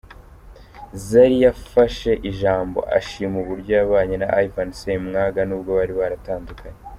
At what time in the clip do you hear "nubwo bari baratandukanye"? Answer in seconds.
5.45-6.77